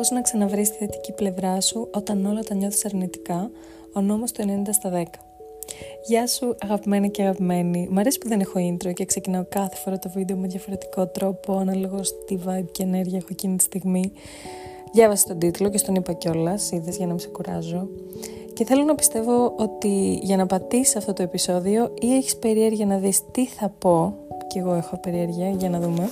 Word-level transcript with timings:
Πώς 0.00 0.10
να 0.10 0.20
ξαναβρεις 0.20 0.70
τη 0.70 0.76
θετική 0.76 1.12
πλευρά 1.12 1.60
σου 1.60 1.88
όταν 1.92 2.26
όλα 2.26 2.42
τα 2.42 2.54
νιώθεις 2.54 2.84
αρνητικά, 2.84 3.50
ο 3.92 4.00
νόμος 4.00 4.32
του 4.32 4.42
90 4.42 4.72
στα 4.72 4.90
10. 4.90 5.04
Γεια 6.06 6.26
σου 6.26 6.56
αγαπημένη 6.60 7.10
και 7.10 7.22
αγαπημένη. 7.22 7.88
Μ' 7.90 7.98
αρέσει 7.98 8.18
που 8.18 8.28
δεν 8.28 8.40
έχω 8.40 8.52
intro 8.56 8.92
και 8.92 9.04
ξεκινάω 9.04 9.44
κάθε 9.48 9.76
φορά 9.76 9.98
το 9.98 10.10
βίντεο 10.14 10.36
με 10.36 10.46
διαφορετικό 10.46 11.06
τρόπο, 11.06 11.52
ανάλογα 11.52 12.02
στη 12.02 12.40
vibe 12.46 12.66
και 12.72 12.82
ενέργεια 12.82 13.18
έχω 13.18 13.26
εκείνη 13.30 13.56
τη 13.56 13.62
στιγμή. 13.62 14.12
Διάβασα 14.92 15.26
τον 15.26 15.38
τίτλο 15.38 15.68
και 15.68 15.78
στον 15.78 15.94
είπα 15.94 16.12
κιόλας, 16.12 16.70
είδες 16.70 16.96
για 16.96 17.06
να 17.06 17.12
μην 17.12 17.20
σε 17.20 17.28
κουράζω. 17.28 17.88
Και 18.52 18.64
θέλω 18.64 18.82
να 18.82 18.94
πιστεύω 18.94 19.54
ότι 19.56 20.18
για 20.22 20.36
να 20.36 20.46
πατήσεις 20.46 20.96
αυτό 20.96 21.12
το 21.12 21.22
επεισόδιο 21.22 21.94
ή 22.00 22.14
έχεις 22.14 22.36
περιέργεια 22.36 22.86
να 22.86 22.98
δεις 22.98 23.22
τι 23.30 23.46
θα 23.46 23.72
πω, 23.78 24.14
και 24.46 24.58
εγώ 24.58 24.74
έχω 24.74 24.96
περιέργεια 24.96 25.50
για 25.50 25.68
να 25.68 25.80
δούμε, 25.80 26.10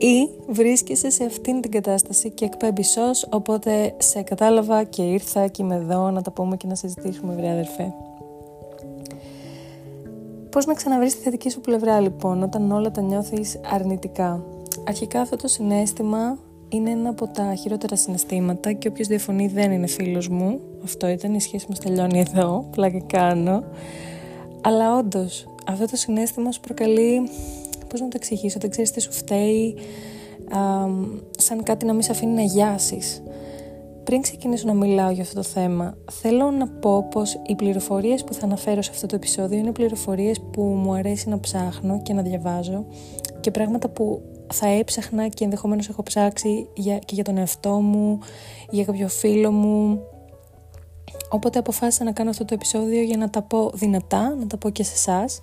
ή 0.00 0.30
βρίσκεσαι 0.48 1.10
σε 1.10 1.24
αυτήν 1.24 1.60
την 1.60 1.70
κατάσταση 1.70 2.30
και 2.30 2.44
εκπέμπεις 2.44 2.90
σως, 2.90 3.26
οπότε 3.30 3.94
σε 3.98 4.22
κατάλαβα 4.22 4.84
και 4.84 5.02
ήρθα 5.02 5.46
και 5.46 5.62
είμαι 5.62 5.74
εδώ 5.74 6.10
να 6.10 6.22
τα 6.22 6.30
πούμε 6.30 6.56
και 6.56 6.66
να 6.66 6.74
συζητήσουμε 6.74 7.34
βρε 7.34 7.50
αδερφέ. 7.50 7.94
Πώς 10.50 10.66
να 10.66 10.74
ξαναβρεις 10.74 11.16
τη 11.16 11.22
θετική 11.22 11.50
σου 11.50 11.60
πλευρά 11.60 12.00
λοιπόν 12.00 12.42
όταν 12.42 12.72
όλα 12.72 12.90
τα 12.90 13.00
νιώθεις 13.00 13.60
αρνητικά; 13.72 14.44
Αρχικά 14.88 15.20
αυτό 15.20 15.36
το 15.36 15.48
συνέστημα 15.48 16.38
είναι 16.68 16.90
ένα 16.90 17.08
από 17.08 17.26
τα 17.26 17.54
χειρότερα 17.54 17.96
συναισθήματα 17.96 18.72
και 18.72 18.88
όποιος 18.88 19.06
διαφωνεί 19.06 19.46
δεν 19.46 19.72
είναι 19.72 19.86
φίλος 19.86 20.28
μου. 20.28 20.60
Αυτό 20.84 21.06
ήταν, 21.06 21.34
η 21.34 21.40
σχέση 21.40 21.66
μας 21.68 21.78
τελειώνει 21.78 22.20
εδώ, 22.20 22.68
πλάκα 22.70 23.00
κάνω. 23.06 23.64
Αλλά 24.60 24.96
όντως, 24.98 25.46
αυτό 25.66 25.86
το 25.86 25.96
συνέστημα 25.96 26.52
σου 26.52 26.60
προκαλεί 26.60 27.30
πώς 27.90 28.00
να 28.00 28.08
το 28.08 28.14
εξηγήσω, 28.16 28.58
δεν 28.60 28.70
ξέρεις 28.70 28.90
τι 28.90 29.00
σου 29.00 29.12
φταίει, 29.12 29.76
α, 30.50 30.58
σαν 31.38 31.62
κάτι 31.62 31.86
να 31.86 31.92
μην 31.92 32.02
σε 32.02 32.10
αφήνει 32.10 32.32
να 32.32 32.42
γιάσεις. 32.42 33.22
Πριν 34.04 34.22
ξεκινήσω 34.22 34.66
να 34.66 34.74
μιλάω 34.74 35.10
για 35.10 35.22
αυτό 35.22 35.34
το 35.34 35.42
θέμα, 35.42 35.96
θέλω 36.10 36.50
να 36.50 36.68
πω 36.68 37.08
πως 37.10 37.40
οι 37.46 37.54
πληροφορίες 37.54 38.24
που 38.24 38.34
θα 38.34 38.44
αναφέρω 38.44 38.82
σε 38.82 38.90
αυτό 38.92 39.06
το 39.06 39.14
επεισόδιο 39.14 39.58
είναι 39.58 39.72
πληροφορίες 39.72 40.40
που 40.52 40.62
μου 40.62 40.92
αρέσει 40.92 41.28
να 41.28 41.40
ψάχνω 41.40 42.02
και 42.02 42.12
να 42.12 42.22
διαβάζω 42.22 42.86
και 43.40 43.50
πράγματα 43.50 43.88
που 43.88 44.22
θα 44.52 44.66
έψαχνα 44.68 45.28
και 45.28 45.44
ενδεχομένως 45.44 45.88
έχω 45.88 46.02
ψάξει 46.02 46.68
για, 46.74 46.98
και 46.98 47.14
για 47.14 47.24
τον 47.24 47.38
εαυτό 47.38 47.70
μου, 47.70 48.18
για 48.70 48.84
κάποιο 48.84 49.08
φίλο 49.08 49.50
μου. 49.50 50.00
Οπότε 51.28 51.58
αποφάσισα 51.58 52.04
να 52.04 52.12
κάνω 52.12 52.30
αυτό 52.30 52.44
το 52.44 52.54
επεισόδιο 52.54 53.02
για 53.02 53.16
να 53.16 53.30
τα 53.30 53.42
πω 53.42 53.70
δυνατά, 53.74 54.34
να 54.34 54.46
τα 54.46 54.56
πω 54.56 54.70
και 54.70 54.84
σε 54.84 54.92
εσάς 54.94 55.42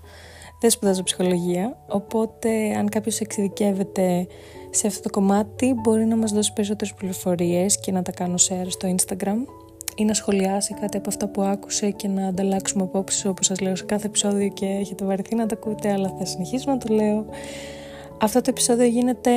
δεν 0.60 0.70
σπουδάζω 0.70 1.04
ψυχολογία, 1.04 1.78
οπότε 1.88 2.76
αν 2.78 2.90
κάποιος 2.90 3.20
εξειδικεύεται 3.20 4.28
σε 4.70 4.88
αυτό 4.88 5.02
το 5.02 5.10
κομμάτι 5.10 5.74
μπορεί 5.74 6.06
να 6.06 6.16
μας 6.16 6.32
δώσει 6.32 6.54
περισσότερες 6.54 6.94
πληροφορίες 6.94 7.80
και 7.80 7.92
να 7.92 8.02
τα 8.02 8.12
κάνω 8.12 8.36
share 8.36 8.68
στο 8.68 8.96
Instagram 8.96 9.38
ή 9.96 10.06
να 10.06 10.14
σχολιάσει 10.14 10.74
κάτι 10.74 10.98
από 10.98 11.10
αυτά 11.10 11.28
που 11.28 11.42
άκουσε 11.42 11.92
και 11.92 12.08
να 12.08 12.28
ανταλλάξουμε 12.28 12.84
απόψεις 12.84 13.26
όπως 13.26 13.46
σας 13.46 13.60
λέω 13.60 13.76
σε 13.76 13.84
κάθε 13.84 14.08
επεισόδιο 14.08 14.48
και 14.48 14.66
έχετε 14.66 15.06
βαρεθεί 15.06 15.36
να 15.36 15.46
τα 15.46 15.56
ακούτε 15.56 15.92
αλλά 15.92 16.16
θα 16.20 16.26
συνεχίσω 16.26 16.72
να 16.72 16.78
το 16.78 16.94
λέω. 16.94 17.26
Αυτό 18.22 18.42
το 18.42 18.50
επεισόδιο 18.50 18.86
γίνεται 18.86 19.32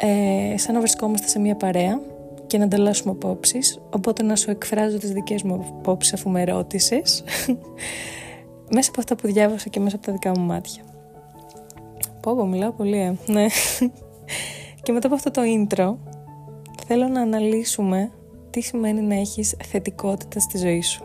ε, 0.00 0.58
σαν 0.58 0.74
να 0.74 0.80
βρισκόμαστε 0.80 1.28
σε 1.28 1.38
μια 1.38 1.56
παρέα 1.56 2.00
και 2.46 2.58
να 2.58 2.64
ανταλλάσσουμε 2.64 3.10
απόψεις 3.10 3.80
οπότε 3.90 4.22
να 4.22 4.36
σου 4.36 4.50
εκφράζω 4.50 4.98
τις 4.98 5.10
δικές 5.10 5.42
μου 5.42 5.74
απόψεις 5.78 6.12
αφού 6.12 6.30
με 6.30 6.44
ρώτησες 6.44 7.24
μέσα 8.72 8.90
από 8.90 9.00
αυτά 9.00 9.16
που 9.16 9.26
διάβασα 9.26 9.68
και 9.68 9.80
μέσα 9.80 9.96
από 9.96 10.04
τα 10.04 10.12
δικά 10.12 10.30
μου 10.30 10.44
μάτια. 10.44 10.82
Πω 12.20 12.34
πω, 12.34 12.46
μιλάω 12.46 12.72
πολύ, 12.72 12.98
ε. 12.98 13.16
Ναι. 13.26 13.46
και 14.82 14.92
μετά 14.92 15.06
από 15.06 15.16
αυτό 15.16 15.30
το 15.30 15.42
intro, 15.44 15.94
θέλω 16.86 17.08
να 17.08 17.20
αναλύσουμε 17.20 18.10
τι 18.50 18.60
σημαίνει 18.60 19.00
να 19.00 19.14
έχεις 19.14 19.54
θετικότητα 19.64 20.40
στη 20.40 20.58
ζωή 20.58 20.82
σου. 20.82 21.04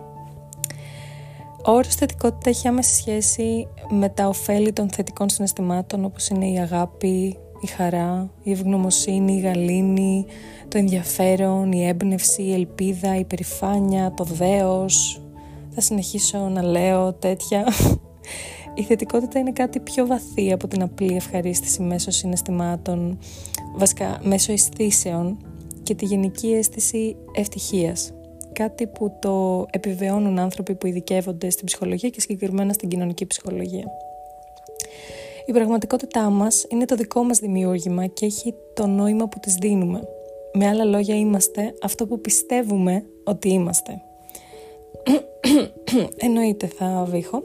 Ο 1.66 1.72
όρος 1.72 1.96
θετικότητα 1.96 2.50
έχει 2.50 2.68
άμεση 2.68 2.96
σχέση 2.96 3.68
με 3.90 4.09
τα 4.09 4.28
ωφέλη 4.28 4.74
των 4.74 4.90
θετικών 4.90 5.30
συναισθημάτων 5.30 6.06
όπως 6.06 6.28
είναι 6.28 6.50
η 6.50 6.59
αγάπη, 6.59 7.38
η 7.62 7.68
χαρά, 7.68 8.30
η 8.44 8.52
ευγνωμοσύνη, 8.52 9.34
η 9.34 9.40
γαλήνη, 9.40 10.26
το 10.68 10.78
ενδιαφέρον, 10.78 11.72
η 11.72 11.88
έμπνευση, 11.88 12.41
η 12.41 12.53
ελπίδα, 12.53 13.16
η 13.16 13.26
περηφάνεια, 13.26 14.14
το 14.14 14.24
δέος, 14.24 15.22
θα 15.79 15.85
συνεχίσω 15.85 16.38
να 16.38 16.62
λέω 16.62 17.13
τέτοια. 17.13 17.67
Η 18.73 18.84
θετικότητα 18.84 19.40
είναι 19.40 19.51
κάτι 19.51 19.79
πιο 19.79 20.06
βαθύ 20.06 20.51
από 20.51 20.67
την 20.67 20.81
απλή 20.81 21.16
ευχαρίστηση 21.16 21.81
μέσω 21.81 22.12
συναισθημάτων, 22.12 23.19
βασικά 23.75 24.19
μέσω 24.23 24.51
αισθήσεων 24.51 25.38
και 25.84 25.95
τη 25.95 26.06
γενική 26.06 26.47
αίσθηση 26.53 27.16
ευτυχίας. 27.34 28.13
Κάτι 28.53 28.88
που 28.88 29.17
το 29.22 29.66
επιβεβαιώνουν 29.69 30.40
άνθρωποι 30.40 30.75
που 30.75 30.88
ειδικεύονται 30.88 31.50
στην 31.50 31.66
ψυχολογία 31.66 32.09
και 32.09 32.22
συγκεκριμένα 32.22 32.73
στην 32.73 32.90
κοινωνική 32.90 33.25
ψυχολογία. 33.25 33.85
Η 35.46 35.51
πραγματικότητά 35.51 36.29
μας 36.29 36.66
είναι 36.69 36.85
το 36.85 36.96
δικό 36.96 37.23
μας 37.23 37.40
δημιούργημα 37.40 38.06
και 38.06 38.25
έχει 38.25 38.53
το 38.73 38.88
νόημα 38.88 39.28
που 39.28 39.40
της 39.40 39.53
δίνουμε. 39.53 40.01
Με 40.53 40.67
άλλα 40.67 40.84
λόγια 40.84 41.16
είμαστε 41.16 41.73
αυτό 41.81 42.07
που 42.07 42.22
πιστεύουμε 42.22 43.06
ότι 43.23 43.50
είμαστε. 43.50 44.01
Εννοείται 46.18 46.68
θα 46.68 47.06
βήχω. 47.10 47.42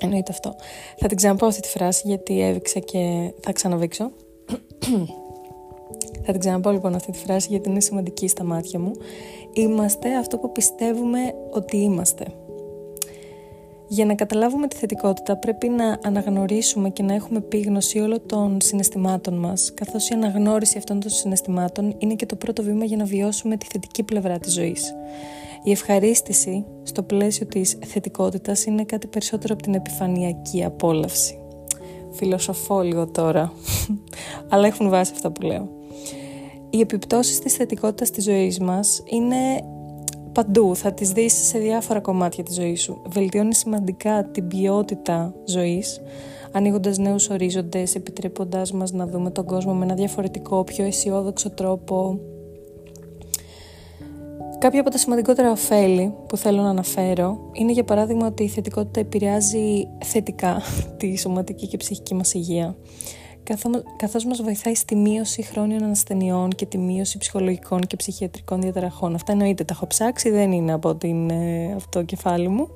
Εννοείται 0.00 0.32
αυτό. 0.32 0.54
Θα 0.98 1.06
την 1.06 1.16
ξαναπώ 1.16 1.46
αυτή 1.46 1.60
τη 1.60 1.68
φράση 1.68 2.02
γιατί 2.06 2.40
έβηξα 2.40 2.78
και 2.78 3.32
θα 3.40 3.52
ξαναβήξω. 3.52 4.10
θα 6.24 6.32
την 6.32 6.40
ξαναπώ 6.40 6.70
λοιπόν 6.70 6.94
αυτή 6.94 7.12
τη 7.12 7.18
φράση 7.18 7.46
γιατί 7.50 7.68
είναι 7.68 7.80
σημαντική 7.80 8.28
στα 8.28 8.44
μάτια 8.44 8.78
μου. 8.78 8.92
Είμαστε 9.52 10.16
αυτό 10.16 10.38
που 10.38 10.52
πιστεύουμε 10.52 11.34
ότι 11.50 11.76
είμαστε. 11.76 12.24
Για 13.92 14.04
να 14.04 14.14
καταλάβουμε 14.14 14.66
τη 14.66 14.76
θετικότητα 14.76 15.36
πρέπει 15.36 15.68
να 15.68 15.98
αναγνωρίσουμε 16.02 16.90
και 16.90 17.02
να 17.02 17.14
έχουμε 17.14 17.38
επίγνωση 17.38 17.98
όλων 17.98 18.22
των 18.26 18.60
συναισθημάτων 18.60 19.34
μας, 19.34 19.72
καθώς 19.74 20.08
η 20.08 20.14
αναγνώριση 20.14 20.78
αυτών 20.78 21.00
των 21.00 21.10
συναισθημάτων 21.10 21.94
είναι 21.98 22.14
και 22.14 22.26
το 22.26 22.36
πρώτο 22.36 22.62
βήμα 22.62 22.84
για 22.84 22.96
να 22.96 23.04
βιώσουμε 23.04 23.56
τη 23.56 23.66
θετική 23.72 24.02
πλευρά 24.02 24.38
της 24.38 24.52
ζωής. 24.52 24.94
Η 25.62 25.70
ευχαρίστηση 25.70 26.64
στο 26.82 27.02
πλαίσιο 27.02 27.46
της 27.46 27.78
θετικότητας 27.86 28.64
είναι 28.64 28.84
κάτι 28.84 29.06
περισσότερο 29.06 29.54
από 29.54 29.62
την 29.62 29.74
επιφανειακή 29.74 30.64
απόλαυση. 30.64 31.38
Φιλοσοφώ 32.10 32.80
λίγο 32.80 33.06
τώρα, 33.06 33.52
αλλά 34.50 34.66
έχουν 34.66 34.88
βάσει 34.88 35.12
αυτά 35.14 35.30
που 35.30 35.42
λέω. 35.42 35.68
Οι 36.70 36.80
επιπτώσεις 36.80 37.38
της 37.38 37.54
θετικότητας 37.54 38.08
στη 38.08 38.20
ζωής 38.20 38.58
μας 38.58 39.02
είναι 39.06 39.36
παντού, 40.32 40.76
θα 40.76 40.92
τις 40.92 41.12
δεις 41.12 41.46
σε 41.46 41.58
διάφορα 41.58 42.00
κομμάτια 42.00 42.44
της 42.44 42.54
ζωής 42.54 42.82
σου. 42.82 43.02
Βελτιώνει 43.08 43.54
σημαντικά 43.54 44.24
την 44.24 44.46
ποιότητα 44.48 45.34
ζωής, 45.44 46.00
ανοίγοντας 46.52 46.98
νέους 46.98 47.28
ορίζοντες, 47.28 47.94
επιτρέποντάς 47.94 48.72
μας 48.72 48.92
να 48.92 49.06
δούμε 49.06 49.30
τον 49.30 49.44
κόσμο 49.44 49.74
με 49.74 49.84
ένα 49.84 49.94
διαφορετικό, 49.94 50.64
πιο 50.64 50.84
αισιόδοξο 50.84 51.50
τρόπο, 51.50 52.20
Κάποια 54.60 54.80
από 54.80 54.90
τα 54.90 54.98
σημαντικότερα 54.98 55.50
ωφέλη 55.50 56.14
που 56.26 56.36
θέλω 56.36 56.62
να 56.62 56.68
αναφέρω 56.68 57.50
είναι 57.52 57.72
για 57.72 57.84
παράδειγμα 57.84 58.26
ότι 58.26 58.42
η 58.42 58.48
θετικότητα 58.48 59.00
επηρεάζει 59.00 59.88
θετικά 60.04 60.62
τη 60.98 61.18
σωματική 61.18 61.66
και 61.66 61.76
ψυχική 61.76 62.14
μας 62.14 62.34
υγεία 62.34 62.76
καθώς 63.96 64.24
μας 64.24 64.42
βοηθάει 64.42 64.74
στη 64.74 64.96
μείωση 64.96 65.42
χρόνιων 65.42 65.82
ανασθενειών 65.82 66.50
και 66.50 66.66
τη 66.66 66.78
μείωση 66.78 67.18
ψυχολογικών 67.18 67.80
και 67.80 67.96
ψυχιατρικών 67.96 68.60
διαταραχών. 68.60 69.14
Αυτά 69.14 69.32
εννοείται, 69.32 69.64
τα 69.64 69.74
έχω 69.74 69.86
ψάξει, 69.86 70.30
δεν 70.30 70.52
είναι 70.52 70.72
από, 70.72 70.94
την, 70.94 71.30
ε, 71.30 71.76
το 71.88 72.02
κεφάλι 72.02 72.48
μου. 72.48 72.68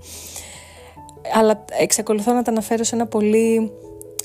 Αλλά 1.35 1.65
εξακολουθώ 1.81 2.33
να 2.33 2.43
τα 2.43 2.51
αναφέρω 2.51 2.85
σε 2.85 2.95
ένα 2.95 3.07
πολύ 3.07 3.73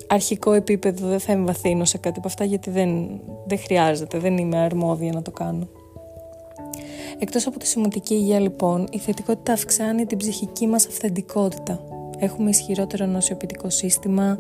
αρχικό 0.08 0.54
επίπεδο, 0.54 1.08
δεν 1.08 1.20
θα 1.20 1.32
εμβαθύνω 1.32 1.86
σε 1.86 1.98
κάτι 1.98 2.18
από 2.18 2.28
αυτά 2.28 2.44
γιατί 2.44 2.70
δεν, 2.70 3.20
δεν 3.48 3.60
χρειάζεται, 3.60 4.20
δεν 4.20 4.38
είμαι 4.38 4.58
αρμόδια 4.58 5.12
να 5.14 5.22
το 5.22 5.32
κάνω. 5.32 5.68
Εκτός 7.18 7.48
από 7.48 7.60
τη 7.60 7.68
σωματική 7.68 8.14
υγεία 8.14 8.40
λοιπόν, 8.40 8.88
η 8.92 8.98
θετικότητα 8.98 9.54
αυξάνει 9.54 10.06
την 10.06 10.18
ψυχική 10.18 10.68
μας 10.68 10.88
αυθεντικότητα. 10.88 11.84
Έχουμε 12.18 12.50
ισχυρότερο 12.50 13.06
νοσιοποιητικό 13.06 13.70
σύστημα, 13.70 14.38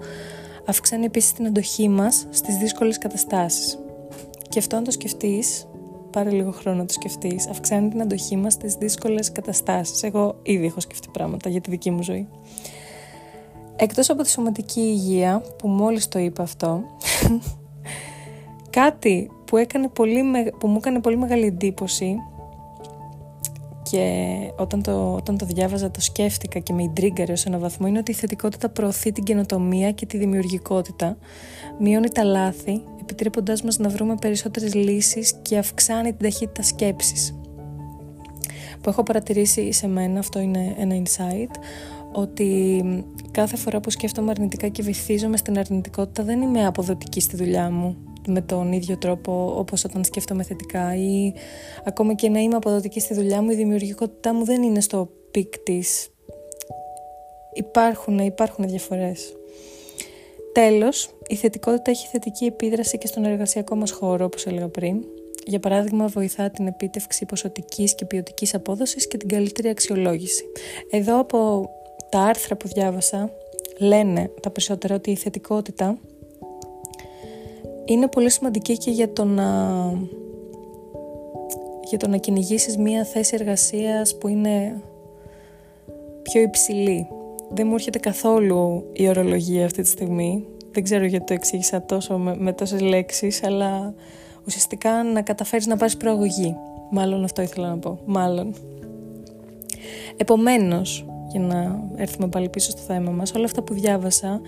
αυξάνει 0.65 1.05
επίσης 1.05 1.33
την 1.33 1.45
αντοχή 1.45 1.89
μας 1.89 2.27
στις 2.29 2.57
δύσκολες 2.57 2.97
καταστάσεις. 2.97 3.79
Και 4.49 4.59
αυτό 4.59 4.75
αν 4.75 4.83
το 4.83 4.91
σκεφτείς, 4.91 5.67
πάρε 6.11 6.29
λίγο 6.29 6.51
χρόνο 6.51 6.77
να 6.77 6.85
το 6.85 6.93
σκεφτείς, 6.93 7.47
αυξάνει 7.47 7.89
την 7.89 8.01
αντοχή 8.01 8.35
μας 8.35 8.53
στις 8.53 8.73
δύσκολες 8.73 9.31
καταστάσεις. 9.31 10.03
Εγώ 10.03 10.39
ήδη 10.43 10.65
έχω 10.65 10.79
σκεφτεί 10.79 11.07
πράγματα 11.11 11.49
για 11.49 11.61
τη 11.61 11.69
δική 11.69 11.91
μου 11.91 12.03
ζωή. 12.03 12.27
Εκτός 13.75 14.09
από 14.09 14.23
τη 14.23 14.29
σωματική 14.29 14.81
υγεία, 14.81 15.43
που 15.57 15.67
μόλις 15.67 16.07
το 16.07 16.19
είπα 16.19 16.43
αυτό, 16.43 16.83
κάτι 18.79 19.31
που, 19.45 19.57
έκανε 19.57 19.87
πολύ, 19.87 20.23
που 20.59 20.67
μου 20.67 20.77
έκανε 20.77 20.99
πολύ 20.99 21.17
μεγάλη 21.17 21.45
εντύπωση 21.45 22.15
και 23.91 24.35
όταν 24.55 24.81
το, 24.81 25.13
όταν 25.13 25.37
το 25.37 25.45
διάβαζα 25.45 25.91
το 25.91 26.01
σκέφτηκα 26.01 26.59
και 26.59 26.73
με 26.73 26.83
ιντρίγκαρε 26.83 27.31
ως 27.31 27.45
ένα 27.45 27.57
βαθμό 27.57 27.87
είναι 27.87 27.97
ότι 27.97 28.11
η 28.11 28.13
θετικότητα 28.13 28.69
προωθεί 28.69 29.11
την 29.11 29.23
καινοτομία 29.23 29.91
και 29.91 30.05
τη 30.05 30.17
δημιουργικότητα, 30.17 31.17
μειώνει 31.79 32.09
τα 32.09 32.23
λάθη, 32.23 32.81
επιτρέποντάς 33.01 33.61
μας 33.61 33.77
να 33.77 33.89
βρούμε 33.89 34.15
περισσότερες 34.15 34.73
λύσεις 34.73 35.33
και 35.41 35.57
αυξάνει 35.57 36.09
την 36.09 36.29
ταχύτητα 36.29 36.61
σκέψης. 36.61 37.39
Που 38.81 38.89
έχω 38.89 39.03
παρατηρήσει 39.03 39.71
σε 39.71 39.87
μένα, 39.87 40.19
αυτό 40.19 40.39
είναι 40.39 40.75
ένα 40.77 41.01
insight, 41.03 41.55
ότι 42.11 42.83
κάθε 43.31 43.57
φορά 43.57 43.79
που 43.79 43.89
σκέφτομαι 43.89 44.31
αρνητικά 44.31 44.67
και 44.67 44.83
βυθίζομαι 44.83 45.37
στην 45.37 45.57
αρνητικότητα 45.57 46.23
δεν 46.23 46.41
είμαι 46.41 46.65
αποδοτική 46.65 47.19
στη 47.19 47.35
δουλειά 47.35 47.69
μου 47.71 48.08
με 48.27 48.41
τον 48.41 48.71
ίδιο 48.71 48.97
τρόπο 48.97 49.53
όπως 49.57 49.83
όταν 49.83 50.03
σκέφτομαι 50.03 50.43
θετικά 50.43 50.95
ή 50.95 51.33
ακόμα 51.85 52.13
και 52.13 52.29
να 52.29 52.39
είμαι 52.39 52.55
αποδοτική 52.55 52.99
στη 52.99 53.13
δουλειά 53.13 53.41
μου 53.41 53.51
η 53.51 53.55
δημιουργικότητά 53.55 54.33
μου 54.33 54.45
δεν 54.45 54.63
είναι 54.63 54.81
στο 54.81 55.09
peak 55.31 55.57
της. 55.57 56.09
Υπάρχουν, 57.53 58.19
υπάρχουν 58.19 58.67
διαφορές. 58.67 59.33
Τέλος, 60.53 61.09
η 61.27 61.35
θετικότητα 61.35 61.91
έχει 61.91 62.07
θετική 62.07 62.45
επίδραση 62.45 62.97
και 62.97 63.07
στον 63.07 63.25
εργασιακό 63.25 63.75
μας 63.75 63.91
χώρο 63.91 64.25
όπως 64.25 64.45
έλεγα 64.45 64.67
πριν. 64.67 65.03
Για 65.45 65.59
παράδειγμα, 65.59 66.07
βοηθά 66.07 66.49
την 66.49 66.67
επίτευξη 66.67 67.25
ποσοτικής 67.25 67.95
και 67.95 68.05
ποιοτικής 68.05 68.53
απόδοσης 68.53 69.07
και 69.07 69.17
την 69.17 69.27
καλύτερη 69.27 69.69
αξιολόγηση. 69.69 70.43
Εδώ 70.89 71.19
από 71.19 71.69
τα 72.09 72.19
άρθρα 72.19 72.55
που 72.55 72.67
διάβασα 72.67 73.31
λένε 73.79 74.31
τα 74.41 74.49
περισσότερα 74.49 74.95
ότι 74.95 75.11
η 75.11 75.15
θετικότητα 75.15 75.97
είναι 77.93 78.07
πολύ 78.07 78.29
σημαντική 78.29 78.77
και 78.77 78.91
για 78.91 79.13
το 79.13 79.25
να, 79.25 79.47
για 81.83 81.97
το 81.97 82.07
να 82.07 82.17
κυνηγήσεις 82.17 82.77
μία 82.77 83.03
θέση 83.03 83.35
εργασίας 83.39 84.17
που 84.17 84.27
είναι 84.27 84.81
πιο 86.21 86.41
υψηλή. 86.41 87.07
Δεν 87.49 87.67
μου 87.67 87.73
έρχεται 87.73 87.99
καθόλου 87.99 88.83
η 88.93 89.07
ορολογία 89.07 89.65
αυτή 89.65 89.81
τη 89.81 89.87
στιγμή. 89.87 90.45
Δεν 90.71 90.83
ξέρω 90.83 91.05
γιατί 91.05 91.25
το 91.25 91.33
εξήγησα 91.33 91.85
τόσο 91.85 92.17
με, 92.17 92.35
με 92.37 92.53
τόσες 92.53 92.81
λέξεις, 92.81 93.43
αλλά 93.43 93.93
ουσιαστικά 94.45 95.03
να 95.03 95.21
καταφέρεις 95.21 95.67
να 95.67 95.77
πάρεις 95.77 95.97
προαγωγή. 95.97 96.55
Μάλλον 96.91 97.23
αυτό 97.23 97.41
ήθελα 97.41 97.67
να 97.67 97.77
πω. 97.77 97.99
Μάλλον. 98.05 98.53
Επομένως, 100.17 101.05
για 101.31 101.39
να 101.39 101.89
έρθουμε 101.95 102.27
πάλι 102.27 102.49
πίσω 102.49 102.71
στο 102.71 102.81
θέμα 102.81 103.11
μας, 103.11 103.33
όλα 103.33 103.45
αυτά 103.45 103.61
που 103.61 103.73
διάβασα, 103.73 104.41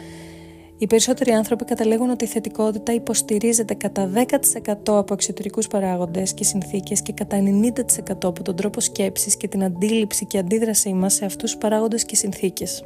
οι 0.81 0.87
περισσότεροι 0.87 1.31
άνθρωποι 1.31 1.65
καταλέγουν 1.65 2.09
ότι 2.09 2.23
η 2.23 2.27
θετικότητα 2.27 2.93
υποστηρίζεται 2.93 3.73
κατά 3.73 4.09
10% 4.13 4.73
από 4.85 5.13
εξωτερικούς 5.13 5.67
παράγοντες 5.67 6.33
και 6.33 6.43
συνθήκες 6.43 7.01
και 7.01 7.13
κατά 7.13 7.37
90% 7.37 8.13
από 8.23 8.43
τον 8.43 8.55
τρόπο 8.55 8.79
σκέψης 8.79 9.37
και 9.37 9.47
την 9.47 9.63
αντίληψη 9.63 10.25
και 10.25 10.37
αντίδρασή 10.37 10.93
μας 10.93 11.13
σε 11.13 11.25
αυτούς 11.25 11.51
τους 11.51 11.59
παράγοντες 11.59 12.05
και 12.05 12.15
συνθήκες. 12.15 12.83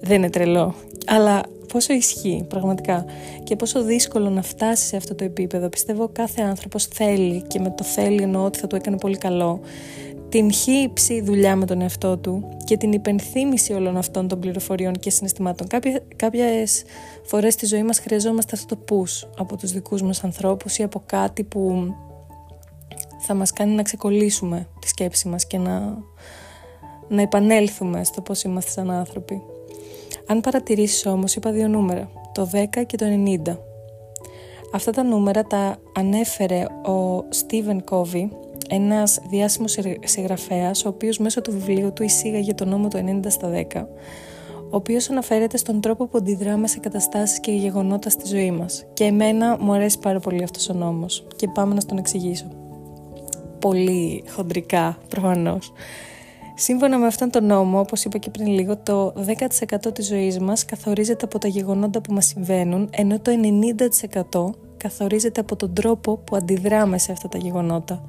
Δεν 0.00 0.16
είναι 0.16 0.30
τρελό, 0.30 0.74
αλλά 1.06 1.42
πόσο 1.72 1.92
ισχύει 1.92 2.44
πραγματικά 2.48 3.04
και 3.42 3.56
πόσο 3.56 3.82
δύσκολο 3.82 4.30
να 4.30 4.42
φτάσει 4.42 4.86
σε 4.86 4.96
αυτό 4.96 5.14
το 5.14 5.24
επίπεδο. 5.24 5.68
Πιστεύω 5.68 6.08
κάθε 6.12 6.42
άνθρωπος 6.42 6.86
θέλει 6.86 7.42
και 7.42 7.60
με 7.60 7.74
το 7.76 7.84
θέλει 7.84 8.22
εννοώ 8.22 8.44
ότι 8.44 8.58
θα 8.58 8.66
του 8.66 8.76
έκανε 8.76 8.98
πολύ 8.98 9.16
καλό 9.16 9.60
την 10.36 10.52
χύψη 10.52 11.20
δουλειά 11.20 11.56
με 11.56 11.66
τον 11.66 11.80
εαυτό 11.80 12.18
του 12.18 12.48
και 12.64 12.76
την 12.76 12.92
υπενθύμηση 12.92 13.72
όλων 13.72 13.96
αυτών 13.96 14.28
των 14.28 14.40
πληροφοριών 14.40 14.92
και 14.92 15.10
συναισθημάτων. 15.10 15.66
Κάποιες 15.66 16.02
κάποιες 16.16 16.84
φορές 17.22 17.52
στη 17.52 17.66
ζωή 17.66 17.82
μας 17.82 17.98
χρειαζόμαστε 17.98 18.56
αυτό 18.56 18.76
το 18.76 18.84
push 18.88 19.28
από 19.38 19.56
τους 19.56 19.70
δικούς 19.70 20.02
μας 20.02 20.24
ανθρώπους 20.24 20.78
ή 20.78 20.82
από 20.82 21.02
κάτι 21.06 21.44
που 21.44 21.94
θα 23.18 23.34
μας 23.34 23.52
κάνει 23.52 23.74
να 23.74 23.82
ξεκολλήσουμε 23.82 24.68
τη 24.80 24.88
σκέψη 24.88 25.28
μας 25.28 25.46
και 25.46 25.58
να, 25.58 25.98
να 27.08 27.22
επανέλθουμε 27.22 28.04
στο 28.04 28.20
πώς 28.20 28.42
είμαστε 28.42 28.70
σαν 28.70 28.90
άνθρωποι. 28.90 29.42
Αν 30.26 30.40
παρατηρήσεις 30.40 31.06
όμως 31.06 31.34
είπα 31.34 31.50
δύο 31.50 31.68
νούμερα, 31.68 32.10
το 32.32 32.50
10 32.52 32.86
και 32.86 32.96
το 32.96 33.06
90. 33.46 33.58
Αυτά 34.72 34.92
τα 34.92 35.02
νούμερα 35.02 35.42
τα 35.42 35.76
ανέφερε 35.94 36.64
ο 36.86 37.24
Στίβεν 37.28 37.84
Κόβι 37.84 38.30
ένας 38.68 39.18
διάσημος 39.28 39.78
συγγραφέας, 40.04 40.84
ο 40.84 40.88
οποίος 40.88 41.18
μέσω 41.18 41.40
του 41.40 41.52
βιβλίου 41.52 41.92
του 41.92 42.02
εισήγαγε 42.02 42.54
τον 42.54 42.68
νόμο 42.68 42.88
του 42.88 42.96
90 42.96 43.30
στα 43.30 43.48
10, 43.48 43.86
ο 44.70 44.76
οποίος 44.76 45.10
αναφέρεται 45.10 45.56
στον 45.56 45.80
τρόπο 45.80 46.06
που 46.06 46.18
αντιδράμε 46.18 46.66
σε 46.66 46.78
καταστάσεις 46.78 47.40
και 47.40 47.50
γεγονότα 47.50 48.10
στη 48.10 48.26
ζωή 48.26 48.50
μας. 48.50 48.84
Και 48.92 49.04
εμένα 49.04 49.58
μου 49.60 49.72
αρέσει 49.72 49.98
πάρα 49.98 50.20
πολύ 50.20 50.42
αυτός 50.42 50.68
ο 50.68 50.72
νόμος 50.72 51.26
και 51.36 51.48
πάμε 51.48 51.74
να 51.74 51.82
τον 51.82 51.98
εξηγήσω. 51.98 52.46
Πολύ 53.58 54.24
χοντρικά 54.28 54.98
προφανώς. 55.08 55.72
Σύμφωνα 56.58 56.98
με 56.98 57.06
αυτόν 57.06 57.30
τον 57.30 57.46
νόμο, 57.46 57.80
όπως 57.80 58.04
είπα 58.04 58.18
και 58.18 58.30
πριν 58.30 58.46
λίγο, 58.46 58.76
το 58.76 59.12
10% 59.16 59.92
της 59.92 60.06
ζωής 60.06 60.38
μας 60.38 60.64
καθορίζεται 60.64 61.24
από 61.24 61.38
τα 61.38 61.48
γεγονότα 61.48 62.00
που 62.00 62.12
μας 62.12 62.26
συμβαίνουν, 62.26 62.88
ενώ 62.92 63.20
το 63.20 63.30
90% 63.30 64.54
καθορίζεται 64.76 65.40
από 65.40 65.56
τον 65.56 65.74
τρόπο 65.74 66.16
που 66.16 66.36
αντιδράμε 66.36 66.98
σε 66.98 67.12
αυτά 67.12 67.28
τα 67.28 67.38
γεγονότα. 67.38 68.02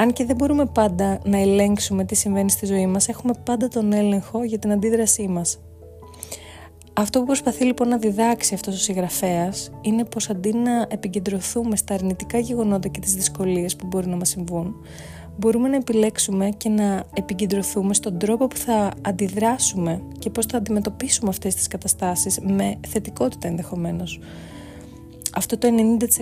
Αν 0.00 0.12
και 0.12 0.24
δεν 0.24 0.36
μπορούμε 0.36 0.66
πάντα 0.66 1.18
να 1.24 1.38
ελέγξουμε 1.38 2.04
τι 2.04 2.14
συμβαίνει 2.14 2.50
στη 2.50 2.66
ζωή 2.66 2.86
μας, 2.86 3.08
έχουμε 3.08 3.32
πάντα 3.44 3.68
τον 3.68 3.92
έλεγχο 3.92 4.44
για 4.44 4.58
την 4.58 4.72
αντίδρασή 4.72 5.28
μας. 5.28 5.58
Αυτό 6.92 7.18
που 7.18 7.26
προσπαθεί 7.26 7.64
λοιπόν 7.64 7.88
να 7.88 7.96
διδάξει 7.96 8.54
αυτός 8.54 8.74
ο 8.74 8.78
συγγραφέας 8.78 9.70
είναι 9.80 10.04
πως 10.04 10.30
αντί 10.30 10.52
να 10.52 10.86
επικεντρωθούμε 10.88 11.76
στα 11.76 11.94
αρνητικά 11.94 12.38
γεγονότα 12.38 12.88
και 12.88 13.00
τις 13.00 13.14
δυσκολίες 13.14 13.76
που 13.76 13.86
μπορεί 13.86 14.06
να 14.06 14.16
μας 14.16 14.28
συμβούν, 14.28 14.74
μπορούμε 15.36 15.68
να 15.68 15.76
επιλέξουμε 15.76 16.48
και 16.56 16.68
να 16.68 17.04
επικεντρωθούμε 17.14 17.94
στον 17.94 18.18
τρόπο 18.18 18.46
που 18.46 18.56
θα 18.56 18.90
αντιδράσουμε 19.02 20.02
και 20.18 20.30
πώς 20.30 20.46
θα 20.46 20.56
αντιμετωπίσουμε 20.56 21.28
αυτές 21.28 21.54
τις 21.54 21.68
καταστάσεις 21.68 22.38
με 22.40 22.76
θετικότητα 22.88 23.48
ενδεχομένως. 23.48 24.20
Αυτό 25.34 25.58
το 25.58 25.68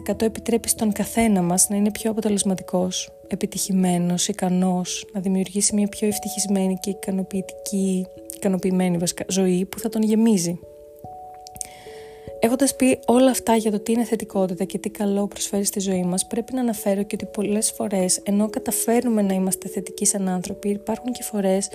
90% 0.07 0.23
επιτρέπει 0.23 0.69
στον 0.69 0.93
καθένα 0.93 1.43
μας 1.43 1.69
να 1.69 1.77
είναι 1.77 1.91
πιο 1.91 2.11
αποτελεσματικός, 2.11 3.16
επιτυχημένος, 3.29 4.29
ικανός, 4.29 5.07
να 5.13 5.21
δημιουργήσει 5.21 5.75
μια 5.75 5.87
πιο 5.87 6.09
ευτυχισμένη 6.09 6.79
και 6.81 6.91
ικανοποιητική, 6.91 8.07
ικανοποιημένη 8.35 8.99
ζωή 9.29 9.65
που 9.65 9.79
θα 9.79 9.89
τον 9.89 10.03
γεμίζει. 10.03 10.59
Έχοντας 12.41 12.77
πει 12.77 12.99
όλα 13.07 13.31
αυτά 13.31 13.57
για 13.57 13.71
το 13.71 13.81
τι 13.81 13.93
είναι 13.93 14.05
θετικότητα 14.05 14.65
και 14.65 14.79
τι 14.79 14.91
καλό 14.91 15.27
προσφέρει 15.27 15.65
στη 15.65 15.81
ζωή 15.81 16.03
μας, 16.03 16.27
πρέπει 16.27 16.55
να 16.55 16.61
αναφέρω 16.61 17.03
και 17.03 17.15
ότι 17.15 17.27
πολλές 17.27 17.71
φορές, 17.71 18.17
ενώ 18.17 18.51
καταφέρνουμε 18.51 19.23
να 19.23 19.35
είμαστε 19.35 19.69
θετικοί 19.69 20.07
σαν 20.07 20.29
άνθρωποι, 20.29 20.69
υπάρχουν 20.69 21.13
και 21.13 21.23
φορές 21.23 21.69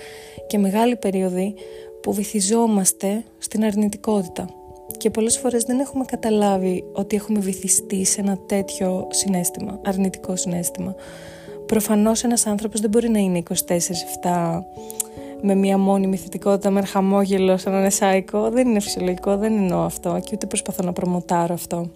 και 0.48 0.58
μεγάλη 0.58 0.96
περίοδοι 0.96 1.54
που 2.02 2.14
βυθιζόμαστε 2.14 3.24
στην 3.38 3.64
αρνητικότητα 3.64 4.50
και 4.98 5.10
πολλές 5.10 5.38
φορές 5.38 5.64
δεν 5.64 5.80
έχουμε 5.80 6.06
καταλάβει 6.06 6.84
ότι 6.94 7.16
έχουμε 7.16 7.40
βυθιστεί 7.40 8.06
σε 8.06 8.22
ένα 8.22 8.38
τέτοιο 8.38 9.08
συνέστημα, 9.12 9.80
αρνητικό 9.86 10.36
συνέστημα. 10.36 10.96
Προφανώς 11.72 12.24
ένας 12.24 12.46
άνθρωπος 12.46 12.80
δεν 12.82 12.90
μπορεί 12.90 13.10
να 13.10 13.20
είναι 13.20 13.44
24-7 13.50 13.54
με 15.42 15.56
μια 15.56 15.78
μόνιμη 15.78 16.18
θετικότητα, 16.18 16.70
με 16.70 16.80
ένα 16.80 16.88
χαμόγελο 16.88 17.58
σαν 17.58 17.74
να 17.74 17.80
είναι 17.80 17.90
σάικο. 17.90 18.50
Δεν 18.50 18.68
είναι 18.68 18.80
φυσιολογικό, 18.80 19.38
δεν 19.38 19.54
εννοώ 19.54 19.80
αυτό 19.80 20.20
και 20.24 20.30
ούτε 20.34 20.46
προσπαθώ 20.46 20.84
να 20.84 20.94
προμοτάρω 20.94 21.54
αυτό. 21.54 21.90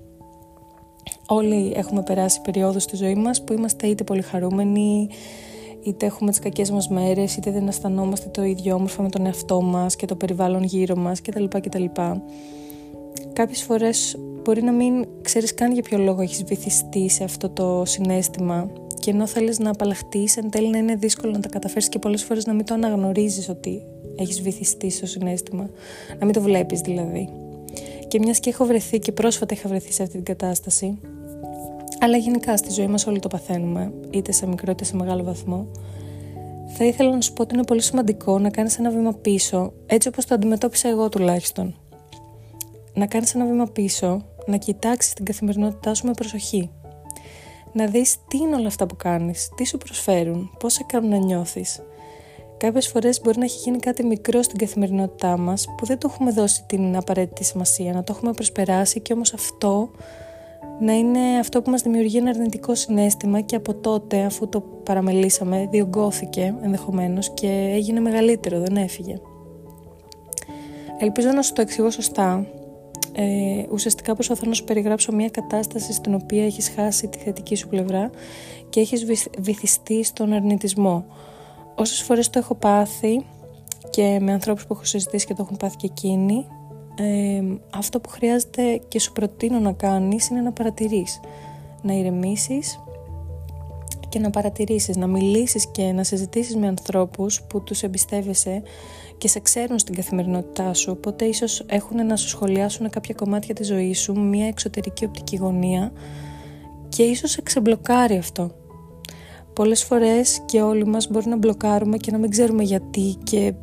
Όλοι 1.28 1.74
έχουμε 1.76 2.04
περάσει 2.04 2.42
περιόδους 2.42 2.84
στη 2.84 2.96
ζωή 2.96 3.16
μας 3.16 3.44
που 3.44 3.54
είμαστε 3.54 3.88
είτε 3.88 4.04
πολύ 4.04 4.22
χαρούμενοι, 4.22 5.10
είτε 5.84 6.06
έχουμε 6.06 6.30
τις 6.30 6.40
κακές 6.40 6.72
μας 6.72 6.88
μέρες, 6.88 7.36
είτε 7.36 7.52
δεν 7.52 7.68
αισθανόμαστε 7.68 8.30
το 8.30 8.44
ίδιο 8.44 8.76
όμορφα 8.76 9.02
με 9.02 9.10
τον 9.10 9.26
εαυτό 9.26 9.62
μας 9.62 9.96
και 9.96 10.06
το 10.06 10.16
περιβάλλον 10.16 10.64
γύρω 10.64 10.96
μας 10.96 11.22
κτλ. 11.22 11.46
κτλ 11.48 11.86
κάποιες 13.34 13.62
φορές 13.62 14.18
μπορεί 14.44 14.64
να 14.64 14.72
μην 14.72 15.06
ξέρεις 15.22 15.54
καν 15.54 15.74
για 15.74 15.82
ποιο 15.82 15.98
λόγο 15.98 16.22
έχεις 16.22 16.44
βυθιστεί 16.44 17.10
σε 17.10 17.24
αυτό 17.24 17.50
το 17.50 17.84
συνέστημα 17.86 18.70
και 19.00 19.12
ενώ 19.12 19.28
θέλεις 19.28 19.60
να 19.60 19.70
απαλλαχτείς 19.70 20.38
εν 20.38 20.50
τέλει 20.50 20.70
να 20.70 20.78
είναι 20.78 20.96
δύσκολο 20.96 21.32
να 21.32 21.40
τα 21.40 21.50
καταφέρεις 21.50 21.90
και 21.90 22.00
πολλές 22.00 22.24
φορές 22.24 22.46
να 22.46 22.54
μην 22.54 22.66
το 22.66 22.74
αναγνωρίζεις 22.74 23.50
ότι 23.50 23.82
έχεις 24.16 24.42
βυθιστεί 24.42 24.90
στο 24.90 25.06
συνέστημα. 25.06 25.70
Να 26.20 26.26
μην 26.26 26.34
το 26.34 26.42
βλέπεις 26.42 26.82
δηλαδή. 26.82 27.30
Και 28.08 28.20
μιας 28.20 28.40
και 28.40 28.50
έχω 28.50 28.66
βρεθεί 28.66 29.00
και 29.00 29.12
πρόσφατα 29.12 29.54
είχα 29.54 29.70
βρεθεί 29.70 29.92
σε 29.92 30.04
αυτή 30.04 30.16
την 30.16 30.26
κατάσταση 30.26 30.98
αλλά 32.00 32.18
γενικά 32.18 32.58
στη 32.58 32.72
ζωή 32.72 32.88
μας 32.88 33.08
όλοι 33.08 33.20
το 33.20 33.28
παθαίνουμε 33.28 33.94
είτε 34.10 34.32
σε 34.32 34.48
μικρό 34.48 34.72
είτε 34.72 34.84
σε 34.84 34.96
μεγάλο 34.96 35.24
βαθμό 35.24 35.68
θα 36.78 36.86
ήθελα 36.86 37.12
να 37.12 37.22
σου 37.22 37.34
πω 37.34 37.42
ότι 37.42 37.56
είναι 37.56 37.64
πολύ 37.64 37.82
σημαντικό 37.82 38.40
να 38.40 38.50
κάνεις 38.50 38.80
ένα 38.80 38.90
βήμα 38.90 39.14
πίσω 39.14 39.74
έτσι 39.86 40.08
όπως 40.08 40.26
το 40.26 40.34
αντιμετώπισα 40.34 40.90
εγώ 40.90 41.10
τουλάχιστον. 41.10 41.76
Να 42.94 43.06
κάνεις 43.06 43.36
ένα 43.36 43.46
βήμα 43.46 43.66
πίσω, 43.66 44.26
να 44.46 44.58
κοιτάξεις 44.58 45.14
την 45.14 45.26
καθημερινότητά 45.26 45.94
σου 45.94 46.06
με 46.06 46.14
προσοχή. 46.14 46.72
Να 47.78 47.86
δεις 47.86 48.16
τι 48.28 48.38
είναι 48.38 48.56
όλα 48.56 48.68
αυτά 48.68 48.86
που 48.86 48.96
κάνεις, 48.96 49.50
τι 49.56 49.66
σου 49.66 49.78
προσφέρουν, 49.78 50.52
πώς 50.60 50.74
σε 50.74 50.84
κάνουν 50.88 51.10
να 51.10 51.18
νιώθεις. 51.18 51.82
Κάποιες 52.58 52.88
φορές 52.88 53.22
μπορεί 53.22 53.38
να 53.38 53.44
έχει 53.44 53.60
γίνει 53.60 53.78
κάτι 53.78 54.06
μικρό 54.06 54.42
στην 54.42 54.58
καθημερινότητά 54.58 55.38
μας 55.38 55.68
που 55.78 55.86
δεν 55.86 55.98
το 55.98 56.10
έχουμε 56.12 56.32
δώσει 56.32 56.64
την 56.68 56.96
απαραίτητη 56.96 57.44
σημασία, 57.44 57.94
να 57.94 58.04
το 58.04 58.14
έχουμε 58.16 58.34
προσπεράσει 58.34 59.00
και 59.00 59.14
όμως 59.14 59.34
αυτό 59.34 59.90
να 60.80 60.94
είναι 60.94 61.20
αυτό 61.40 61.62
που 61.62 61.70
μας 61.70 61.82
δημιουργεί 61.82 62.18
ένα 62.18 62.30
αρνητικό 62.30 62.76
συνέστημα 62.76 63.42
και 63.42 63.56
από 63.56 63.74
τότε 63.74 64.24
αφού 64.24 64.50
το 64.50 64.62
παραμελήσαμε 64.62 65.68
διωγγώθηκε 65.72 66.56
ενδεχομένως 66.62 67.34
και 67.34 67.72
έγινε 67.74 68.00
μεγαλύτερο, 68.00 68.60
δεν 68.60 68.78
έφυγε. 68.78 69.20
Ελπίζω 71.00 71.32
να 71.32 71.42
σου 71.42 71.54
το 71.54 71.62
εξηγώ 71.62 71.90
σωστά 71.90 72.48
Ε, 73.18 73.66
ουσιαστικά 73.72 74.14
προσπαθώ 74.14 74.48
να 74.48 74.54
σου 74.54 74.64
περιγράψω 74.64 75.12
μια 75.12 75.30
κατάσταση 75.30 75.94
στην 75.94 76.14
οποία 76.14 76.46
έχεις 76.46 76.72
χάσει 76.76 77.08
τη 77.08 77.18
θετική 77.18 77.56
σου 77.56 77.68
πλευρά 77.68 78.10
και 78.70 78.80
έχεις 78.80 79.06
βυθιστεί 79.40 80.04
στον 80.04 80.34
αρνητισμό. 80.34 81.06
Όσες 81.76 82.02
φορές 82.02 82.30
το 82.30 82.40
έχω 82.40 82.56
πάθει 82.56 83.26
και 83.90 84.18
με 84.22 84.32
ανθρώπους 84.32 84.66
που 84.66 84.74
έχω 84.74 84.84
συζητήσει 84.86 85.26
και 85.26 85.34
το 85.34 85.42
έχουν 85.42 85.58
πάθει 85.58 85.76
και 85.76 85.86
εκείνοι, 85.86 86.46
ε, 86.96 87.42
αυτό 87.70 88.00
που 88.00 88.10
χρειάζεται 88.10 88.82
και 88.88 89.00
σου 89.00 89.12
προτείνω 89.12 89.60
να 89.60 89.72
κάνεις 89.72 90.28
είναι 90.28 90.42
να 90.42 90.52
παρατηρείς, 90.52 91.20
να 91.82 91.94
ηρεμήσεις 91.94 92.80
και 94.10 94.20
να 94.20 94.30
παρατηρήσεις, 94.30 94.96
να 94.98 95.08
μιλήσεις 95.08 95.68
και 95.68 95.92
να 95.92 96.04
συζητήσεις 96.04 96.56
με 96.56 96.68
ανθρώπους 96.68 97.42
που 97.42 97.64
τους 97.64 97.84
εμπιστεύεσαι 97.84 98.62
και 99.18 99.28
σε 99.28 99.40
ξέρουν 99.40 99.80
στην 99.80 99.96
καθημερινότητά 99.96 100.74
σου, 100.74 100.92
οπότε 100.98 101.26
ίσως 101.26 101.64
έχουν 101.68 102.06
να 102.06 102.16
σου 102.16 102.28
σχολιάσουν 102.28 102.90
κάποια 102.90 103.14
κομμάτια 103.14 103.56
της 103.56 103.68
ζωής 103.68 104.00
σου, 104.00 104.20
μια 104.20 104.48
εξωτερική 104.48 105.06
οπτική 105.06 105.36
γωνία 105.36 105.92
και 106.90 107.04
ίσως 107.04 107.32
σε 107.32 107.42
ξεμπλοκάρει 107.42 108.18
αυτό. 108.18 108.52
Πολλές 109.54 109.84
φορές 109.84 110.42
και 110.46 110.62
όλοι 110.62 110.86
μας 110.86 111.08
μπορεί 111.08 111.28
να 111.28 111.38
μπλοκάρουμε 111.38 111.98
και 111.98 112.12
να 112.12 112.18
μην 112.18 112.30
ξέρουμε 112.30 112.64
γιατί 112.64 113.18
και 113.24 113.54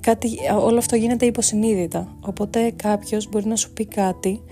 κάτι, 0.00 0.38
όλο 0.60 0.78
αυτό 0.78 0.96
γίνεται 0.96 1.26
υποσυνείδητα. 1.26 2.16
Οπότε 2.20 2.72
κάποιος 2.76 3.28
μπορεί 3.28 3.46
να 3.46 3.56
σου 3.56 3.72
πει 3.72 3.86
κάτι 3.86 4.42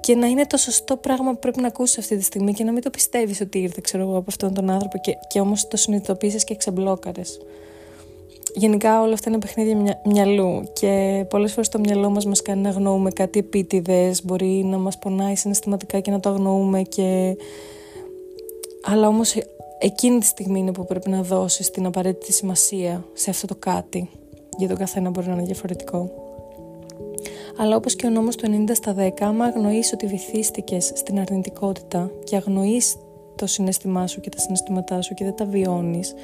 και 0.00 0.14
να 0.14 0.26
είναι 0.26 0.46
το 0.46 0.56
σωστό 0.56 0.96
πράγμα 0.96 1.32
που 1.32 1.38
πρέπει 1.38 1.60
να 1.60 1.66
ακούσεις 1.66 1.98
αυτή 1.98 2.16
τη 2.16 2.22
στιγμή 2.22 2.52
και 2.52 2.64
να 2.64 2.72
μην 2.72 2.82
το 2.82 2.90
πιστεύεις 2.90 3.40
ότι 3.40 3.58
ήρθε 3.58 3.80
ξέρω 3.82 4.02
εγώ, 4.02 4.16
από 4.16 4.26
αυτόν 4.28 4.54
τον 4.54 4.70
άνθρωπο 4.70 4.98
και, 4.98 5.12
και 5.28 5.40
όμως 5.40 5.68
το 5.68 5.76
συνειδητοποίησες 5.76 6.44
και 6.44 6.56
ξεμπλόκαρες. 6.56 7.38
Γενικά 8.54 9.02
όλα 9.02 9.12
αυτά 9.12 9.30
είναι 9.30 9.38
παιχνίδια 9.38 10.00
μυαλού 10.04 10.62
και 10.72 11.24
πολλές 11.28 11.52
φορές 11.52 11.68
το 11.68 11.78
μυαλό 11.78 12.10
μας 12.10 12.26
μας 12.26 12.42
κάνει 12.42 12.60
να 12.60 12.68
αγνοούμε 12.68 13.10
κάτι 13.10 13.38
επίτηδες, 13.38 14.24
μπορεί 14.24 14.64
να 14.64 14.78
μας 14.78 14.98
πονάει 14.98 15.34
συναισθηματικά 15.34 16.00
και 16.00 16.10
να 16.10 16.20
το 16.20 16.28
αγνοούμε 16.28 16.82
και... 16.82 17.36
Αλλά 18.84 19.08
όμως 19.08 19.34
εκείνη 19.78 20.18
τη 20.18 20.26
στιγμή 20.26 20.58
είναι 20.58 20.72
που 20.72 20.84
πρέπει 20.84 21.10
να 21.10 21.22
δώσεις 21.22 21.70
την 21.70 21.86
απαραίτητη 21.86 22.32
σημασία 22.32 23.04
σε 23.12 23.30
αυτό 23.30 23.46
το 23.46 23.54
κάτι. 23.58 24.10
Για 24.58 24.68
τον 24.68 24.76
καθένα 24.76 25.10
μπορεί 25.10 25.26
να 25.26 25.32
είναι 25.32 25.42
διαφορετικό. 25.42 26.10
Αλλά 27.58 27.76
όπως 27.76 27.96
και 27.96 28.06
ο 28.06 28.10
νόμος 28.10 28.36
του 28.36 28.64
90 28.66 28.70
στα 28.72 28.94
10, 28.98 29.10
άμα 29.20 29.44
αγνοείς 29.44 29.92
ότι 29.92 30.06
βυθίστηκες 30.06 30.92
στην 30.94 31.18
αρνητικότητα 31.18 32.10
και 32.24 32.36
αγνοείς 32.36 32.96
το 33.36 33.46
συναισθημά 33.46 34.06
σου 34.06 34.20
και 34.20 34.28
τα 34.28 34.38
συναισθήματά 34.38 35.02
σου 35.02 35.14
και 35.14 35.24
δεν 35.24 35.34
τα 35.34 35.44
βιώνεις, 35.44 36.14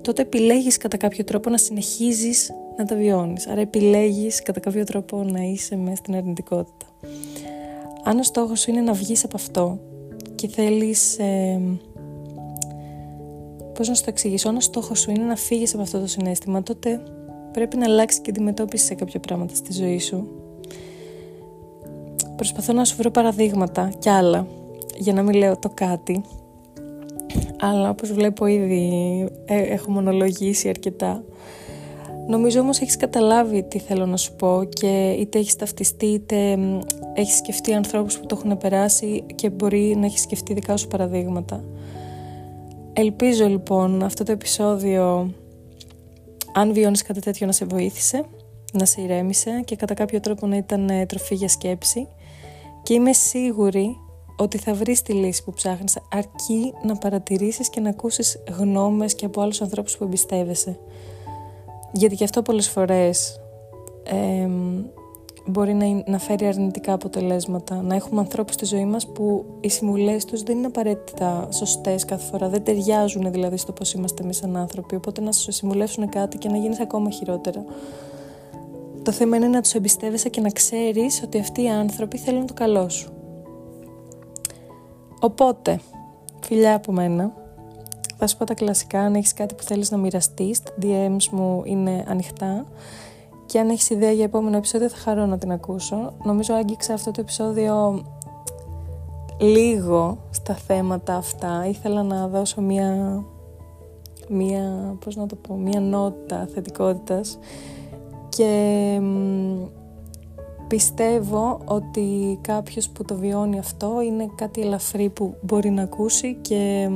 τότε 0.00 0.22
επιλέγεις 0.22 0.76
κατά 0.76 0.96
κάποιο 0.96 1.24
τρόπο 1.24 1.50
να 1.50 1.58
συνεχίζεις 1.58 2.50
να 2.76 2.84
τα 2.84 2.96
βιώνεις. 2.96 3.46
Άρα 3.46 3.60
επιλέγεις 3.60 4.42
κατά 4.42 4.60
κάποιο 4.60 4.84
τρόπο 4.84 5.22
να 5.22 5.40
είσαι 5.40 5.76
μέσα 5.76 5.96
στην 5.96 6.14
αρνητικότητα. 6.14 6.86
Αν 8.04 8.18
ο 8.18 8.22
στόχος 8.22 8.60
σου 8.60 8.70
είναι 8.70 8.80
να 8.80 8.92
βγεις 8.92 9.24
από 9.24 9.36
αυτό 9.36 9.78
και 10.34 10.48
θέλεις... 10.48 11.18
Ε, 11.18 11.60
πώς 13.74 13.88
να 13.88 13.94
σου 13.94 14.02
το 14.02 14.10
εξηγήσω, 14.10 14.48
αν 14.48 14.56
ο 14.56 14.60
στόχος 14.60 15.00
σου 15.00 15.10
είναι 15.10 15.24
να 15.24 15.36
φύγεις 15.36 15.74
από 15.74 15.82
αυτό 15.82 16.00
το 16.00 16.06
συνέστημα, 16.06 16.62
τότε 16.62 17.02
πρέπει 17.52 17.76
να 17.76 17.84
αλλάξει 17.84 18.20
και 18.20 18.30
αντιμετώπισης 18.30 18.86
σε 18.86 18.94
κάποια 18.94 19.20
πράγματα 19.20 19.54
στη 19.54 19.72
ζωή 19.72 19.98
σου. 19.98 20.28
Προσπαθώ 22.36 22.72
να 22.72 22.84
σου 22.84 22.96
βρω 22.96 23.10
παραδείγματα 23.10 23.90
κι 23.98 24.08
άλλα, 24.08 24.46
για 24.96 25.12
να 25.12 25.22
μην 25.22 25.34
λέω 25.34 25.58
το 25.58 25.70
κάτι, 25.74 26.22
αλλά 27.60 27.90
όπως 27.90 28.12
βλέπω 28.12 28.46
ήδη 28.46 29.28
ε, 29.44 29.62
έχω 29.62 29.90
μονολογήσει 29.90 30.68
αρκετά. 30.68 31.22
Νομίζω 32.28 32.60
όμως 32.60 32.80
έχεις 32.80 32.96
καταλάβει 32.96 33.62
τι 33.62 33.78
θέλω 33.78 34.06
να 34.06 34.16
σου 34.16 34.36
πω 34.36 34.64
και 34.68 35.16
είτε 35.18 35.38
έχεις 35.38 35.56
ταυτιστεί 35.56 36.06
είτε 36.06 36.58
έχεις 37.14 37.36
σκεφτεί 37.36 37.74
ανθρώπους 37.74 38.18
που 38.18 38.26
το 38.26 38.36
έχουν 38.38 38.58
περάσει 38.58 39.24
και 39.34 39.50
μπορεί 39.50 39.96
να 39.98 40.06
έχεις 40.06 40.20
σκεφτεί 40.20 40.54
δικά 40.54 40.76
σου 40.76 40.88
παραδείγματα. 40.88 41.64
Ελπίζω 42.92 43.46
λοιπόν 43.46 44.02
αυτό 44.02 44.24
το 44.24 44.32
επεισόδιο 44.32 45.32
αν 46.52 46.72
βιώνεις 46.72 47.02
κάτι 47.02 47.20
τέτοιο 47.20 47.46
να 47.46 47.52
σε 47.52 47.64
βοήθησε, 47.64 48.24
να 48.72 48.84
σε 48.84 49.00
ηρέμησε 49.00 49.62
και 49.64 49.76
κατά 49.76 49.94
κάποιο 49.94 50.20
τρόπο 50.20 50.46
να 50.46 50.56
ήταν 50.56 50.88
ε, 50.88 51.06
τροφή 51.06 51.34
για 51.34 51.48
σκέψη 51.48 52.08
και 52.82 52.94
είμαι 52.94 53.12
σίγουρη 53.12 53.96
ότι 54.40 54.58
θα 54.58 54.74
βρεις 54.74 55.02
τη 55.02 55.12
λύση 55.12 55.44
που 55.44 55.52
ψάχνεις 55.52 55.98
αρκεί 56.10 56.72
να 56.82 56.96
παρατηρήσεις 56.96 57.70
και 57.70 57.80
να 57.80 57.88
ακούσεις 57.88 58.42
γνώμες 58.58 59.14
και 59.14 59.24
από 59.24 59.40
άλλους 59.40 59.60
ανθρώπους 59.60 59.96
που 59.96 60.04
εμπιστεύεσαι. 60.04 60.78
Γιατί 61.92 62.16
και 62.16 62.24
αυτό 62.24 62.42
πολλές 62.42 62.68
φορές 62.68 63.40
μπορεί 65.46 65.74
να, 65.74 66.02
να 66.06 66.18
φέρει 66.18 66.46
αρνητικά 66.46 66.92
αποτελέσματα. 66.92 67.82
Να 67.82 67.94
έχουμε 67.94 68.20
ανθρώπους 68.20 68.54
στη 68.54 68.64
ζωή 68.64 68.84
μας 68.84 69.06
που 69.06 69.44
οι 69.60 69.68
συμβουλές 69.68 70.24
τους 70.24 70.42
δεν 70.42 70.56
είναι 70.56 70.66
απαραίτητα 70.66 71.48
σωστές 71.52 72.04
κάθε 72.04 72.26
φορά, 72.30 72.48
δεν 72.48 72.64
ταιριάζουν 72.64 73.32
δηλαδή 73.32 73.56
στο 73.56 73.72
πώς 73.72 73.92
είμαστε 73.92 74.22
εμείς 74.22 74.36
σαν 74.36 74.56
άνθρωποι, 74.56 74.94
οπότε 74.94 75.20
να 75.20 75.32
σου 75.32 75.52
συμβουλεύσουν 75.52 76.08
κάτι 76.08 76.38
και 76.38 76.48
να 76.48 76.56
γίνεις 76.56 76.80
ακόμα 76.80 77.10
χειρότερα. 77.10 77.64
Το 79.02 79.12
θέμα 79.12 79.36
είναι 79.36 79.48
να 79.48 79.60
τους 79.60 79.74
εμπιστεύεσαι 79.74 80.28
και 80.28 80.40
να 80.40 80.50
ξέρεις 80.50 81.22
ότι 81.22 81.38
αυτοί 81.38 81.62
οι 81.62 81.68
άνθρωποι 81.68 82.18
θέλουν 82.18 82.46
το 82.46 82.54
καλό 82.54 82.88
σου. 82.88 83.12
Οπότε, 85.20 85.80
φιλιά 86.40 86.74
από 86.74 86.92
μένα, 86.92 87.32
θα 88.16 88.26
σου 88.26 88.36
πω 88.36 88.44
τα 88.44 88.54
κλασικά, 88.54 89.00
αν 89.00 89.14
έχεις 89.14 89.34
κάτι 89.34 89.54
που 89.54 89.62
θέλεις 89.62 89.90
να 89.90 89.96
μοιραστείς, 89.96 90.62
τα 90.62 90.72
DMs 90.82 91.28
μου 91.30 91.62
είναι 91.64 92.04
ανοιχτά 92.08 92.66
και 93.46 93.58
αν 93.58 93.68
έχεις 93.68 93.90
ιδέα 93.90 94.12
για 94.12 94.24
επόμενο 94.24 94.56
επεισόδιο 94.56 94.88
θα 94.88 94.96
χαρώ 94.96 95.26
να 95.26 95.38
την 95.38 95.52
ακούσω. 95.52 96.12
Νομίζω 96.24 96.54
άγγιξα 96.54 96.94
αυτό 96.94 97.10
το 97.10 97.20
επεισόδιο 97.20 98.04
λίγο 99.38 100.18
στα 100.30 100.54
θέματα 100.54 101.14
αυτά. 101.14 101.66
Ήθελα 101.68 102.02
να 102.02 102.28
δώσω 102.28 102.60
μία, 102.60 103.22
μία 104.28 104.96
πώς 105.04 105.16
να 105.16 105.26
το 105.26 105.36
πω, 105.36 105.54
μία 105.54 105.80
νότα 105.80 106.48
θετικότητας 106.54 107.38
και 108.28 109.00
Πιστεύω 110.70 111.60
ότι 111.64 112.38
κάποιος 112.40 112.88
που 112.88 113.04
το 113.04 113.14
βιώνει 113.14 113.58
αυτό 113.58 114.00
είναι 114.00 114.30
κάτι 114.34 114.60
ελαφρύ 114.60 115.08
που 115.08 115.34
μπορεί 115.42 115.70
να 115.70 115.82
ακούσει 115.82 116.34
και 116.40 116.90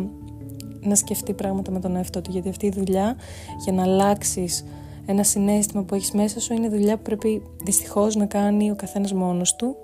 να 0.81 0.95
σκεφτεί 0.95 1.33
πράγματα 1.33 1.71
με 1.71 1.81
τον 1.81 1.97
εαυτό 1.97 2.21
του. 2.21 2.31
Γιατί 2.31 2.49
αυτή 2.49 2.67
η 2.67 2.71
δουλειά 2.71 3.17
για 3.65 3.73
να 3.73 3.83
αλλάξεις 3.83 4.65
ένα 5.07 5.23
συνέστημα 5.23 5.83
που 5.83 5.95
έχεις 5.95 6.11
μέσα 6.13 6.41
σου 6.41 6.53
είναι 6.53 6.69
δουλειά 6.69 6.97
που 6.97 7.03
πρέπει 7.03 7.43
δυστυχώς 7.65 8.17
να 8.17 8.27
κάνει 8.27 8.71
ο 8.71 8.75
καθένας 8.75 9.13
μόνος 9.13 9.57
του 9.57 9.77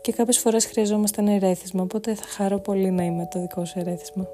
και 0.00 0.12
κάποιες 0.12 0.38
φορές 0.38 0.66
χρειαζόμαστε 0.66 1.20
ένα 1.20 1.32
ερέθισμα, 1.32 1.82
οπότε 1.82 2.14
θα 2.14 2.24
χαρώ 2.26 2.58
πολύ 2.58 2.90
να 2.90 3.04
είμαι 3.04 3.28
το 3.30 3.40
δικό 3.40 3.64
σου 3.64 3.78
ερέθισμα. 3.78 4.26